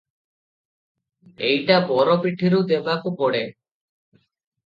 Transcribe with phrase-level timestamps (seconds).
[1.49, 3.45] ଏଇଟା ବର ପିଠିରୁ ଦେବାକୁ ପଡ଼େ।